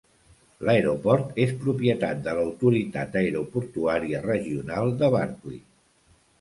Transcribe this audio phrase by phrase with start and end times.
[0.69, 5.65] L'aeroport és propietat de l'Autoritat Aeroportuària Regional de Barkley.